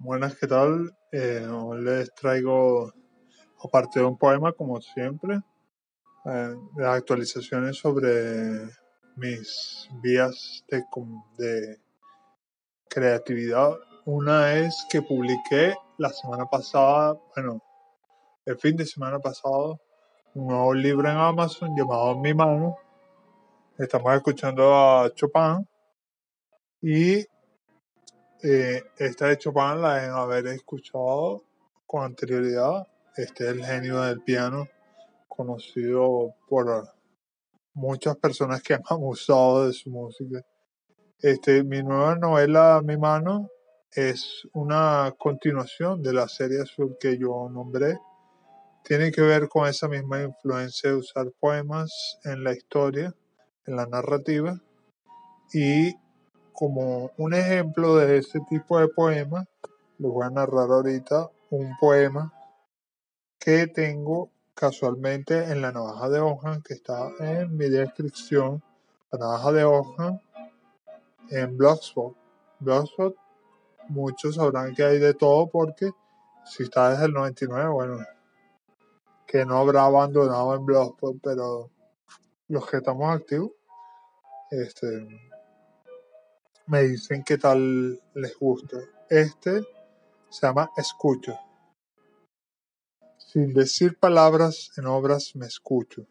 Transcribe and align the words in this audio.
Buenas, 0.00 0.36
¿qué 0.36 0.46
tal? 0.46 0.96
Eh, 1.10 1.44
hoy 1.50 1.82
les 1.82 2.14
traigo, 2.14 2.92
aparte 3.64 3.98
de 3.98 4.06
un 4.06 4.16
poema, 4.16 4.52
como 4.52 4.80
siempre, 4.80 5.40
eh, 6.24 6.54
las 6.76 6.98
actualizaciones 6.98 7.78
sobre 7.78 8.70
mis 9.16 9.88
vías 10.00 10.64
de, 10.68 10.84
de 11.36 11.80
creatividad. 12.88 13.72
Una 14.04 14.54
es 14.54 14.86
que 14.88 15.02
publiqué 15.02 15.74
la 15.96 16.10
semana 16.10 16.46
pasada, 16.46 17.18
bueno, 17.34 17.60
el 18.46 18.56
fin 18.56 18.76
de 18.76 18.86
semana 18.86 19.18
pasado, 19.18 19.80
un 20.34 20.46
nuevo 20.46 20.74
libro 20.74 21.10
en 21.10 21.16
Amazon 21.16 21.74
llamado 21.76 22.16
Mi 22.20 22.32
Mano. 22.32 22.76
Estamos 23.76 24.14
escuchando 24.14 24.76
a 24.76 25.12
Chopin 25.12 25.68
y 26.82 27.26
eh, 28.42 28.84
esta 28.96 29.26
de 29.26 29.38
Chopin 29.38 29.82
la 29.82 29.94
deben 29.94 30.10
haber 30.10 30.46
escuchado 30.48 31.42
con 31.86 32.04
anterioridad. 32.04 32.86
Este 33.16 33.44
es 33.44 33.50
el 33.50 33.64
genio 33.64 34.00
del 34.02 34.20
piano, 34.22 34.68
conocido 35.26 36.34
por 36.48 36.88
muchas 37.74 38.16
personas 38.16 38.62
que 38.62 38.74
han 38.74 38.82
abusado 38.88 39.66
de 39.66 39.72
su 39.72 39.90
música. 39.90 40.44
Este, 41.20 41.64
mi 41.64 41.82
nueva 41.82 42.14
novela, 42.14 42.80
Mi 42.84 42.96
Mano, 42.96 43.50
es 43.90 44.46
una 44.52 45.12
continuación 45.18 46.02
de 46.02 46.12
la 46.12 46.28
serie 46.28 46.62
azul 46.62 46.96
que 47.00 47.18
yo 47.18 47.48
nombré. 47.50 47.98
Tiene 48.84 49.10
que 49.10 49.22
ver 49.22 49.48
con 49.48 49.66
esa 49.66 49.88
misma 49.88 50.22
influencia 50.22 50.90
de 50.90 50.96
usar 50.96 51.32
poemas 51.40 52.18
en 52.24 52.44
la 52.44 52.52
historia, 52.52 53.12
en 53.66 53.76
la 53.76 53.86
narrativa. 53.86 54.60
Y 55.52 55.94
como 56.58 57.12
un 57.18 57.34
ejemplo 57.34 57.94
de 57.94 58.18
ese 58.18 58.40
tipo 58.40 58.80
de 58.80 58.88
poema, 58.88 59.46
les 59.98 60.10
voy 60.10 60.26
a 60.26 60.30
narrar 60.30 60.68
ahorita 60.68 61.30
un 61.50 61.76
poema 61.78 62.34
que 63.38 63.68
tengo 63.68 64.32
casualmente 64.54 65.52
en 65.52 65.62
la 65.62 65.70
navaja 65.70 66.08
de 66.08 66.18
hoja 66.18 66.60
que 66.64 66.74
está 66.74 67.12
en 67.20 67.56
mi 67.56 67.68
descripción. 67.68 68.60
La 69.12 69.20
navaja 69.20 69.52
de 69.52 69.62
hoja 69.62 70.20
en 71.30 71.56
Blogspot. 71.56 72.16
Blogspot, 72.58 73.14
muchos 73.88 74.34
sabrán 74.34 74.74
que 74.74 74.82
hay 74.82 74.98
de 74.98 75.14
todo 75.14 75.48
porque 75.48 75.92
si 76.44 76.64
está 76.64 76.90
desde 76.90 77.04
el 77.04 77.12
99, 77.12 77.68
bueno, 77.68 77.98
que 79.28 79.46
no 79.46 79.58
habrá 79.58 79.84
abandonado 79.84 80.56
en 80.56 80.66
Blogspot, 80.66 81.18
pero 81.22 81.70
los 82.48 82.68
que 82.68 82.78
estamos 82.78 83.14
activos, 83.14 83.52
este, 84.50 85.27
me 86.68 86.82
dicen 86.82 87.24
qué 87.24 87.38
tal 87.38 88.00
les 88.14 88.38
gusta. 88.38 88.76
Este 89.08 89.62
se 90.28 90.46
llama 90.46 90.70
Escucho. 90.76 91.38
Sin 93.16 93.54
decir 93.54 93.98
palabras 93.98 94.70
en 94.76 94.86
obras 94.86 95.34
me 95.34 95.46
escucho. 95.46 96.06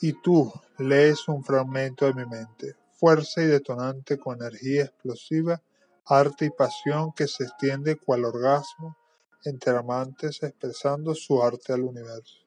Y 0.00 0.14
tú 0.14 0.52
lees 0.78 1.28
un 1.28 1.44
fragmento 1.44 2.06
de 2.06 2.14
mi 2.14 2.26
mente, 2.26 2.74
fuerza 2.92 3.42
y 3.42 3.46
detonante 3.46 4.18
con 4.18 4.36
energía 4.36 4.84
explosiva, 4.84 5.62
arte 6.06 6.46
y 6.46 6.50
pasión 6.50 7.12
que 7.12 7.28
se 7.28 7.44
extiende 7.44 7.96
cual 7.96 8.24
orgasmo 8.24 8.96
entre 9.44 9.76
amantes 9.76 10.42
expresando 10.42 11.14
su 11.14 11.42
arte 11.42 11.72
al 11.72 11.82
universo. 11.82 12.46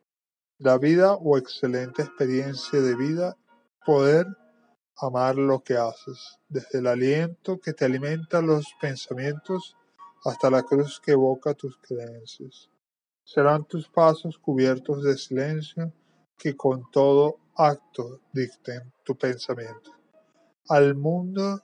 La 0.58 0.78
vida 0.78 1.14
o 1.14 1.38
excelente 1.38 2.02
experiencia 2.02 2.82
de 2.82 2.96
vida, 2.96 3.38
poder 3.86 4.28
amar 4.98 5.36
lo 5.36 5.64
que 5.64 5.76
haces, 5.76 6.40
desde 6.48 6.80
el 6.80 6.88
aliento 6.88 7.60
que 7.60 7.74
te 7.74 7.86
alimenta 7.86 8.42
los 8.42 8.66
pensamientos 8.80 9.76
hasta 10.26 10.50
la 10.50 10.64
cruz 10.64 11.00
que 11.00 11.12
evoca 11.12 11.54
tus 11.54 11.78
creencias. 11.78 12.70
Serán 13.24 13.66
tus 13.66 13.88
pasos 13.88 14.38
cubiertos 14.38 15.04
de 15.04 15.18
silencio 15.18 15.92
que 16.38 16.56
con 16.56 16.90
todo 16.92 17.40
acto 17.56 18.22
dicten 18.32 18.94
tu 19.04 19.18
pensamiento 19.18 19.92
al 20.70 20.96
mundo 20.96 21.62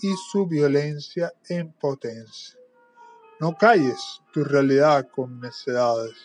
y 0.00 0.12
su 0.30 0.46
violencia 0.46 1.32
en 1.48 1.72
potencia. 1.72 2.58
No 3.40 3.56
calles 3.56 4.22
tu 4.32 4.44
realidad 4.44 5.08
con 5.10 5.40
necedades. 5.40 6.16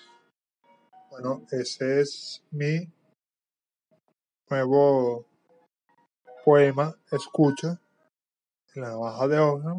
Bueno, 1.10 1.46
ese 1.52 2.02
es 2.02 2.44
mi 2.52 2.92
nuevo 4.50 5.29
poema, 6.50 6.96
escucha, 7.12 7.80
en 8.74 8.82
la 8.82 8.96
baja 8.96 9.28
de 9.28 9.38
hoja. 9.38 9.76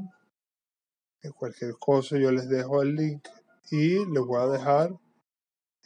En 1.20 1.32
cualquier 1.32 1.74
cosa 1.80 2.16
yo 2.16 2.30
les 2.30 2.48
dejo 2.48 2.80
el 2.80 2.94
link 2.94 3.26
y 3.72 4.06
les 4.06 4.24
voy 4.24 4.40
a 4.40 4.46
dejar 4.46 4.90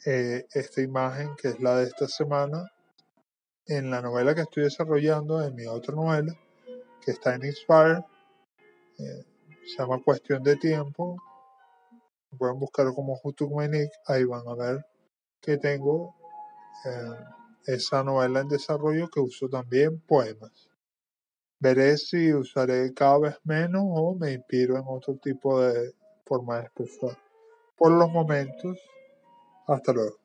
eh, 0.05 0.45
esta 0.53 0.81
imagen 0.81 1.35
que 1.37 1.47
es 1.47 1.59
la 1.59 1.77
de 1.77 1.85
esta 1.85 2.07
semana 2.07 2.71
en 3.65 3.89
la 3.89 3.99
novela 3.99 4.35
que 4.35 4.41
estoy 4.41 4.65
desarrollando, 4.65 5.41
en 5.41 5.55
mi 5.55 5.65
otra 5.65 5.95
novela, 5.95 6.31
que 7.03 7.09
está 7.09 7.33
en 7.33 7.45
Inspire. 7.45 8.05
eh, 8.99 9.25
se 9.65 9.77
llama 9.79 10.03
Cuestión 10.03 10.43
de 10.43 10.55
Tiempo. 10.55 11.17
Pueden 12.37 12.59
buscar 12.59 12.85
como 12.93 13.19
Nick, 13.67 13.91
ahí 14.05 14.23
van 14.23 14.47
a 14.47 14.53
ver 14.53 14.85
que 15.41 15.57
tengo 15.57 16.13
eh, 16.85 17.25
esa 17.65 18.03
novela 18.03 18.41
en 18.41 18.49
desarrollo 18.49 19.09
que 19.09 19.19
uso 19.19 19.49
también 19.49 19.99
poemas. 20.01 20.74
Veré 21.59 21.97
si 21.97 22.33
usaré 22.33 22.93
cada 22.93 23.19
vez 23.19 23.35
menos 23.43 23.83
o 23.85 24.15
me 24.15 24.33
inspiro 24.33 24.77
en 24.77 24.83
otro 24.87 25.15
tipo 25.15 25.61
de 25.61 25.93
forma 26.25 26.57
de 26.57 26.63
expresar. 26.63 27.17
Por 27.77 27.91
los 27.91 28.09
momentos, 28.11 28.77
hasta 29.67 29.93
luego. 29.93 30.24